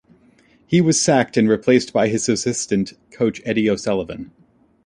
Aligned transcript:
He 0.65 0.81
was 0.81 0.99
sacked 0.99 1.37
and 1.37 1.47
was 1.47 1.57
replaced 1.59 1.93
by 1.93 2.07
his 2.07 2.27
assistant 2.27 2.93
coach 3.11 3.39
Eddie 3.45 3.69
O'Sullivan. 3.69 4.31